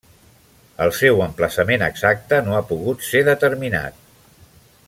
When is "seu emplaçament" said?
0.99-1.85